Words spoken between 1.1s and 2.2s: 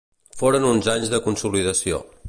de consolidació.